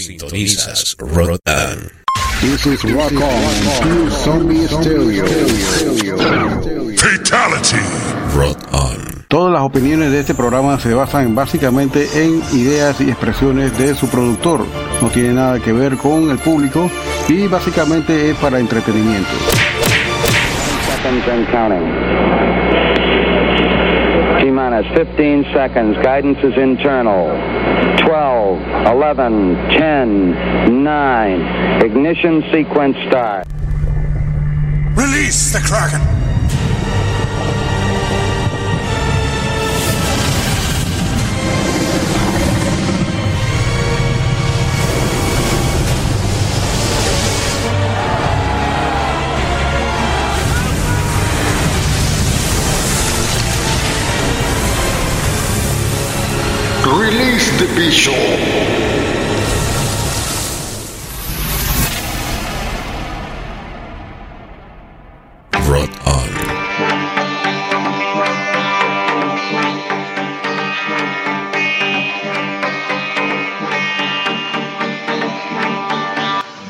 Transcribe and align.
Sintonizas 0.00 0.96
Rotan. 0.98 1.90
This 2.40 2.66
is 2.66 2.82
Rock 2.94 3.12
On, 3.20 4.10
Zombie 4.10 4.66
Stereo. 4.66 5.26
Fatality. 6.96 7.76
Rotan. 8.34 9.24
Todas 9.28 9.52
las 9.52 9.62
opiniones 9.62 10.10
de 10.10 10.20
este 10.20 10.34
programa 10.34 10.80
se 10.80 10.94
basan 10.94 11.34
básicamente 11.34 12.08
en 12.14 12.42
ideas 12.52 13.00
y 13.00 13.10
expresiones 13.10 13.76
de 13.78 13.94
su 13.94 14.08
productor. 14.08 14.64
No 15.02 15.08
tiene 15.10 15.34
nada 15.34 15.60
que 15.60 15.72
ver 15.72 15.96
con 15.96 16.30
el 16.30 16.38
público 16.38 16.90
y 17.28 17.46
básicamente 17.46 18.30
es 18.30 18.36
para 18.38 18.58
entretenimiento. 18.58 19.30
seconds 21.02 21.28
and 21.28 21.46
counting. 21.50 22.09
Minus 24.70 24.96
15 24.96 25.44
seconds. 25.52 25.96
Guidance 25.96 26.38
is 26.44 26.56
internal. 26.56 27.26
12, 28.06 28.86
11, 28.86 29.54
10, 29.76 30.84
9. 30.84 31.82
Ignition 31.82 32.44
sequence 32.52 32.96
start. 33.08 33.48
Release 34.94 35.52
the 35.52 35.58
Kraken. 35.58 36.19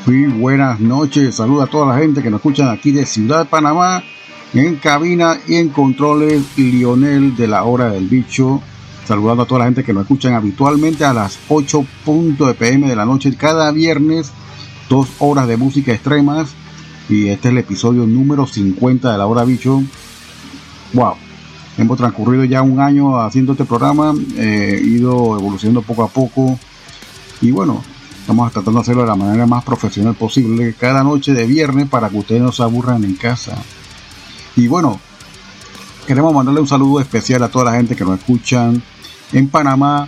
Muy 0.05 0.27
buenas 0.27 0.81
noches, 0.81 1.35
saluda 1.35 1.63
a 1.63 1.67
toda 1.67 1.93
la 1.93 2.01
gente 2.01 2.21
que 2.21 2.29
nos 2.29 2.39
escuchan 2.39 2.67
aquí 2.67 2.91
de 2.91 3.05
Ciudad 3.05 3.47
Panamá, 3.47 4.03
en 4.53 4.75
cabina 4.75 5.39
y 5.47 5.55
en 5.55 5.69
controles 5.69 6.57
Lionel 6.57 7.37
de 7.37 7.47
la 7.47 7.63
hora 7.63 7.89
del 7.91 8.09
bicho, 8.09 8.61
saludando 9.11 9.43
a 9.43 9.45
toda 9.45 9.59
la 9.59 9.65
gente 9.65 9.83
que 9.83 9.91
nos 9.91 10.03
escuchan 10.03 10.35
habitualmente 10.35 11.03
a 11.03 11.11
las 11.11 11.37
8 11.49 11.85
pm 12.57 12.87
de 12.87 12.95
la 12.95 13.03
noche 13.03 13.35
cada 13.35 13.69
viernes, 13.73 14.31
dos 14.87 15.09
horas 15.19 15.49
de 15.49 15.57
música 15.57 15.91
extremas 15.91 16.51
y 17.09 17.27
este 17.27 17.49
es 17.49 17.51
el 17.51 17.57
episodio 17.57 18.07
número 18.07 18.47
50 18.47 19.11
de 19.11 19.17
la 19.17 19.27
hora 19.27 19.43
bicho. 19.43 19.83
Wow, 20.93 21.15
hemos 21.77 21.97
transcurrido 21.97 22.45
ya 22.45 22.61
un 22.61 22.79
año 22.79 23.19
haciendo 23.19 23.51
este 23.51 23.65
programa, 23.65 24.13
eh, 24.37 24.81
ido 24.81 25.37
evolucionando 25.37 25.81
poco 25.81 26.03
a 26.05 26.07
poco 26.07 26.57
y 27.41 27.51
bueno, 27.51 27.83
Estamos 28.21 28.53
tratando 28.53 28.79
de 28.79 28.81
hacerlo 28.83 29.01
de 29.01 29.07
la 29.07 29.15
manera 29.15 29.47
más 29.47 29.63
profesional 29.63 30.13
posible 30.13 30.75
cada 30.79 31.03
noche 31.03 31.33
de 31.33 31.47
viernes 31.47 31.89
para 31.89 32.07
que 32.07 32.19
ustedes 32.19 32.41
no 32.41 32.51
se 32.51 32.61
aburran 32.61 33.03
en 33.03 33.15
casa. 33.15 33.57
Y 34.55 34.67
bueno, 34.67 35.01
queremos 36.05 36.31
mandarle 36.31 36.61
un 36.61 36.67
saludo 36.67 37.01
especial 37.01 37.41
a 37.41 37.49
toda 37.49 37.65
la 37.65 37.71
gente 37.73 37.95
que 37.95 38.05
nos 38.05 38.19
escuchan 38.19 38.81
en 39.33 39.47
Panamá, 39.47 40.07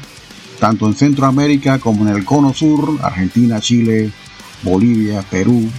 tanto 0.60 0.88
en 0.88 0.96
Centroamérica 0.96 1.80
como 1.80 2.08
en 2.08 2.16
el 2.16 2.26
Cono 2.26 2.54
Sur, 2.54 3.00
Argentina, 3.02 3.60
Chile, 3.60 4.12
Bolivia, 4.64 5.22
Perú, 5.30 5.70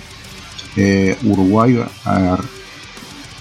eh, 0.76 1.16
Uruguay, 1.24 1.82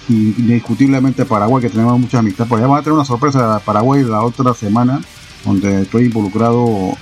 y 0.08 0.14
indiscutiblemente 0.14 1.24
Paraguay, 1.24 1.62
que 1.62 1.70
tenemos 1.70 1.98
mucha 1.98 2.18
amistad. 2.18 2.46
Por 2.46 2.58
allá 2.58 2.66
vamos 2.66 2.80
a 2.80 2.84
tener 2.84 2.94
una 2.94 3.04
sorpresa 3.04 3.54
de 3.54 3.60
Paraguay 3.60 4.02
la 4.02 4.22
otra 4.22 4.54
semana, 4.54 5.00
donde 5.44 5.82
estoy 5.82 6.06
involucrado 6.06 6.96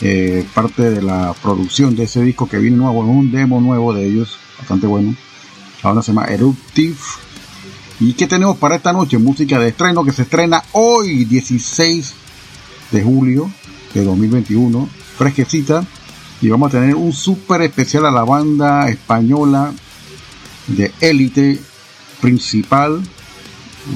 eh, 0.00 0.46
parte 0.54 0.90
de 0.90 1.02
la 1.02 1.34
producción 1.42 1.96
de 1.96 2.04
ese 2.04 2.22
disco 2.22 2.48
que 2.48 2.58
viene 2.58 2.76
nuevo, 2.76 3.00
un 3.00 3.30
demo 3.30 3.60
nuevo 3.60 3.92
de 3.92 4.06
ellos, 4.06 4.36
bastante 4.58 4.86
bueno. 4.86 5.14
Ahora 5.82 6.02
se 6.02 6.12
llama 6.12 6.26
Eruptive. 6.26 6.96
¿Y 8.00 8.12
qué 8.12 8.26
tenemos 8.26 8.58
para 8.58 8.76
esta 8.76 8.92
noche? 8.92 9.16
Música 9.16 9.58
de 9.58 9.68
estreno 9.68 10.04
que 10.04 10.12
se 10.12 10.22
estrena 10.22 10.62
hoy, 10.72 11.24
16 11.24 12.25
de 12.90 13.02
julio 13.02 13.50
de 13.94 14.04
2021, 14.04 14.88
fresquecita. 15.16 15.84
Y 16.40 16.48
vamos 16.48 16.68
a 16.68 16.80
tener 16.80 16.94
un 16.94 17.12
súper 17.12 17.62
especial 17.62 18.06
a 18.06 18.10
la 18.10 18.24
banda 18.24 18.88
española 18.88 19.72
de 20.66 20.92
élite 21.00 21.60
principal, 22.20 23.02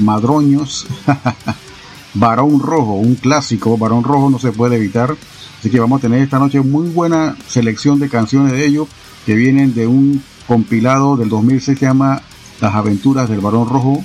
Madroños, 0.01 0.87
Barón 2.15 2.61
Rojo, 2.61 2.95
un 2.95 3.17
clásico, 3.17 3.77
Barón 3.77 4.05
Rojo 4.05 4.31
no 4.31 4.39
se 4.39 4.53
puede 4.53 4.77
evitar. 4.77 5.17
Así 5.59 5.69
que 5.69 5.81
vamos 5.81 5.99
a 5.99 6.03
tener 6.03 6.23
esta 6.23 6.39
noche 6.39 6.61
muy 6.61 6.89
buena 6.89 7.37
selección 7.47 7.99
de 7.99 8.09
canciones 8.09 8.53
de 8.53 8.65
ellos 8.65 8.89
que 9.27 9.35
vienen 9.35 9.75
de 9.75 9.87
un 9.87 10.23
compilado 10.47 11.17
del 11.17 11.29
2006 11.29 11.79
que 11.79 11.81
se 11.81 11.87
llama 11.87 12.23
Las 12.61 12.75
aventuras 12.75 13.29
del 13.29 13.41
Barón 13.41 13.69
Rojo 13.69 14.03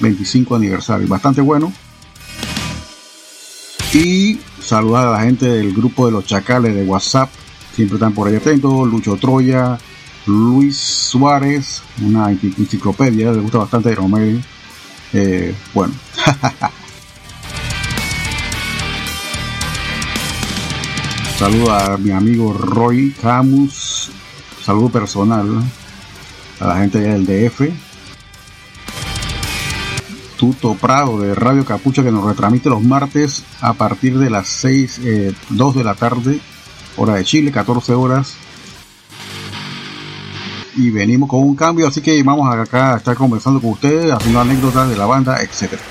25 0.00 0.56
aniversario. 0.56 1.08
Bastante 1.08 1.40
bueno. 1.40 1.72
Y 3.92 4.38
saludar 4.60 5.08
a 5.08 5.12
la 5.12 5.20
gente 5.22 5.46
del 5.46 5.72
grupo 5.72 6.06
de 6.06 6.12
los 6.12 6.26
chacales 6.26 6.74
de 6.74 6.84
WhatsApp. 6.84 7.30
Siempre 7.74 7.96
están 7.96 8.12
por 8.12 8.28
ahí 8.28 8.36
atentos. 8.36 8.86
Lucho 8.88 9.16
Troya, 9.16 9.78
Luis 10.26 10.76
Suárez, 10.78 11.82
una 12.02 12.30
enci- 12.30 12.54
enciclopedia, 12.58 13.32
le 13.32 13.40
gusta 13.40 13.58
bastante 13.58 13.94
Romero. 13.94 14.38
Eh, 15.12 15.54
bueno, 15.72 15.94
Saludo 21.38 21.72
a 21.72 21.96
mi 21.96 22.10
amigo 22.10 22.52
Roy 22.52 23.12
Camus. 23.22 24.10
Saludo 24.62 24.88
personal 24.90 25.62
a 26.60 26.66
la 26.66 26.76
gente 26.78 26.98
del 26.98 27.24
DF. 27.24 27.60
Tuto 30.38 30.74
Prado 30.74 31.20
de 31.20 31.34
Radio 31.34 31.64
Capucha 31.64 32.04
que 32.04 32.12
nos 32.12 32.24
retransmite 32.24 32.70
los 32.70 32.80
martes 32.80 33.42
a 33.60 33.72
partir 33.74 34.16
de 34.18 34.30
las 34.30 34.46
6, 34.46 35.00
eh, 35.02 35.34
2 35.50 35.74
de 35.74 35.84
la 35.84 35.96
tarde, 35.96 36.38
hora 36.96 37.14
de 37.16 37.24
Chile, 37.24 37.50
14 37.50 37.92
horas. 37.92 38.34
Y 40.76 40.90
venimos 40.90 41.28
con 41.28 41.40
un 41.40 41.56
cambio, 41.56 41.88
así 41.88 42.00
que 42.00 42.22
vamos 42.22 42.54
acá 42.54 42.94
a 42.94 42.98
estar 42.98 43.16
conversando 43.16 43.60
con 43.60 43.70
ustedes, 43.70 44.12
haciendo 44.12 44.40
anécdotas 44.40 44.88
de 44.88 44.96
la 44.96 45.06
banda, 45.06 45.42
etcétera. 45.42 45.82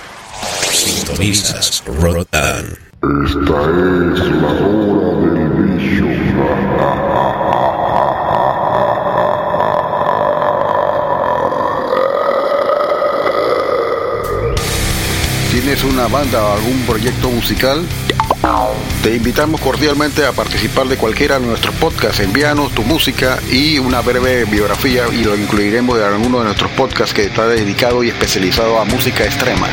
Sintonizas 0.71 1.83
Rotan. 1.85 2.65
Esta 3.25 3.33
es 3.33 4.31
la 4.31 4.51
hora 4.63 5.33
del 5.33 5.49
bicho. 5.77 6.07
¿Tienes 15.77 15.95
una 15.95 16.07
banda 16.07 16.43
o 16.43 16.55
algún 16.55 16.81
proyecto 16.88 17.29
musical? 17.29 17.85
Te 19.03 19.13
invitamos 19.13 19.61
cordialmente 19.61 20.25
a 20.25 20.31
participar 20.31 20.88
de 20.88 20.97
cualquiera 20.97 21.39
de 21.39 21.45
nuestros 21.45 21.75
podcasts. 21.75 22.19
Envíanos 22.19 22.73
tu 22.73 22.81
música 22.81 23.38
y 23.51 23.77
una 23.77 24.01
breve 24.01 24.45
biografía 24.45 25.07
y 25.09 25.23
lo 25.23 25.35
incluiremos 25.35 25.99
en 25.99 26.05
alguno 26.05 26.39
de 26.39 26.45
nuestros 26.45 26.71
podcasts 26.71 27.13
que 27.13 27.25
está 27.25 27.47
dedicado 27.47 28.03
y 28.03 28.09
especializado 28.09 28.79
a 28.79 28.85
música 28.85 29.23
extrema. 29.23 29.67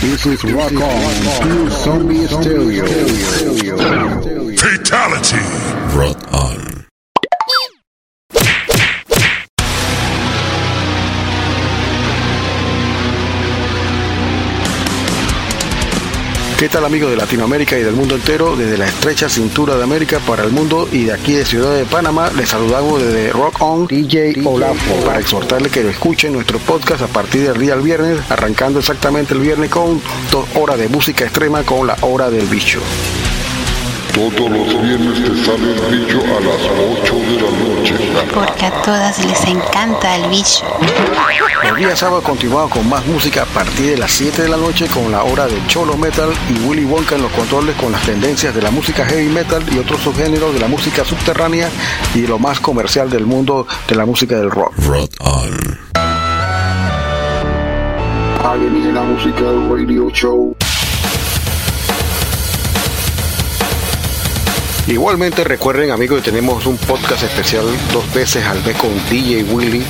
This 0.00 0.24
is 0.24 0.42
Rock 0.44 0.72
On, 0.72 1.70
Zombie 1.70 2.26
Stereo. 2.26 2.86
Fatality. 4.56 5.36
Rotan. 5.94 6.69
¿Qué 16.60 16.68
tal 16.68 16.84
amigos 16.84 17.08
de 17.08 17.16
Latinoamérica 17.16 17.78
y 17.78 17.82
del 17.82 17.94
mundo 17.94 18.16
entero? 18.16 18.54
Desde 18.54 18.76
la 18.76 18.84
estrecha 18.86 19.30
cintura 19.30 19.76
de 19.76 19.82
América 19.82 20.18
para 20.18 20.44
el 20.44 20.50
mundo 20.50 20.86
y 20.92 21.04
de 21.04 21.14
aquí 21.14 21.32
de 21.32 21.46
Ciudad 21.46 21.74
de 21.74 21.86
Panamá 21.86 22.30
les 22.36 22.50
saludamos 22.50 23.02
desde 23.02 23.30
Rock 23.30 23.62
On 23.62 23.86
DJ 23.86 24.42
Olafo 24.44 24.94
para 25.06 25.20
exhortarles 25.20 25.72
que 25.72 25.82
lo 25.82 25.88
escuchen 25.88 26.34
nuestro 26.34 26.58
podcast 26.58 27.00
a 27.00 27.06
partir 27.06 27.48
del 27.50 27.58
día 27.58 27.72
al 27.72 27.80
viernes, 27.80 28.20
arrancando 28.28 28.80
exactamente 28.80 29.32
el 29.32 29.40
viernes 29.40 29.70
con 29.70 30.02
dos 30.30 30.46
horas 30.54 30.78
de 30.78 30.88
música 30.88 31.24
extrema 31.24 31.62
con 31.62 31.86
la 31.86 31.96
hora 32.02 32.28
del 32.28 32.44
bicho. 32.44 32.82
Todos 34.14 34.50
los 34.50 34.82
viernes 34.82 35.22
te 35.22 35.44
sale 35.44 35.72
el 35.72 36.06
bicho 36.06 36.20
a 36.20 36.40
las 36.40 36.60
8 37.02 37.14
de 37.14 37.40
la 37.40 37.50
noche. 37.50 37.94
Porque 38.34 38.66
a 38.66 38.82
todas 38.82 39.24
les 39.24 39.44
encanta 39.44 40.16
el 40.16 40.28
bicho. 40.28 40.64
Los 41.62 41.78
días 41.78 41.98
sábados 41.98 42.24
continuamos 42.24 42.72
con 42.72 42.88
más 42.88 43.06
música 43.06 43.42
a 43.42 43.46
partir 43.46 43.90
de 43.90 43.98
las 43.98 44.10
7 44.10 44.42
de 44.42 44.48
la 44.48 44.56
noche 44.56 44.86
con 44.88 45.12
la 45.12 45.22
hora 45.22 45.46
de 45.46 45.64
Cholo 45.66 45.96
Metal 45.96 46.30
y 46.48 46.66
Willy 46.66 46.84
Wonka 46.84 47.14
en 47.14 47.22
los 47.22 47.32
controles 47.32 47.76
con 47.76 47.92
las 47.92 48.02
tendencias 48.02 48.54
de 48.54 48.62
la 48.62 48.70
música 48.70 49.04
heavy 49.04 49.28
metal 49.28 49.62
y 49.70 49.78
otros 49.78 50.00
subgéneros 50.00 50.54
de 50.54 50.60
la 50.60 50.68
música 50.68 51.04
subterránea 51.04 51.68
y 52.14 52.22
de 52.22 52.28
lo 52.28 52.38
más 52.38 52.60
comercial 52.60 53.10
del 53.10 53.26
mundo 53.26 53.66
de 53.88 53.94
la 53.94 54.06
música 54.06 54.36
del 54.36 54.50
rock. 54.50 54.74
Rot 54.86 55.14
on. 55.20 55.78
Radio 59.70 60.10
Show. 60.10 60.69
Igualmente 64.86 65.44
recuerden 65.44 65.90
amigos 65.90 66.20
que 66.22 66.30
tenemos 66.30 66.66
un 66.66 66.76
podcast 66.76 67.22
especial 67.22 67.64
dos 67.92 68.12
veces 68.12 68.44
al 68.44 68.64
mes 68.64 68.76
con 68.76 68.90
DJ 69.08 69.44
Willy 69.44 69.82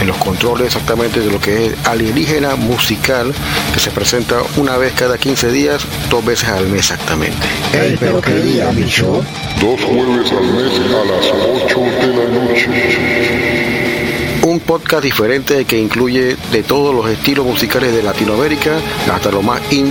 en 0.00 0.06
los 0.06 0.16
controles 0.16 0.66
exactamente 0.68 1.20
de 1.20 1.30
lo 1.30 1.40
que 1.40 1.66
es 1.66 1.86
alienígena 1.86 2.56
musical 2.56 3.32
que 3.72 3.78
se 3.78 3.90
presenta 3.90 4.42
una 4.56 4.76
vez 4.76 4.94
cada 4.94 5.16
15 5.18 5.52
días, 5.52 5.84
dos 6.10 6.24
veces 6.24 6.48
al 6.48 6.66
mes 6.68 6.80
exactamente. 6.80 7.46
Pero 8.00 8.20
qué 8.20 8.34
día, 8.34 8.70
bicho. 8.70 9.22
Dos 9.60 9.80
jueves 9.84 10.32
al 10.32 10.46
mes 10.52 10.72
a 10.72 11.04
las 11.04 11.26
8 11.64 11.80
de 11.80 12.06
la 12.08 12.24
noche. 12.44 13.78
Un 14.42 14.60
podcast 14.60 15.02
diferente 15.04 15.64
que 15.66 15.78
incluye 15.78 16.36
de 16.50 16.62
todos 16.62 16.94
los 16.94 17.10
estilos 17.10 17.44
musicales 17.44 17.92
de 17.94 18.02
Latinoamérica 18.02 18.78
hasta 19.12 19.30
lo 19.30 19.42
más 19.42 19.60
indie 19.70 19.86